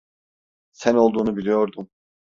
Sen 0.73 0.95
olduğunu 0.95 1.35
biliyordum. 1.37 1.89